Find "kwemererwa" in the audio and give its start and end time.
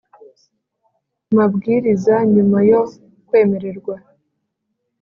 3.27-3.95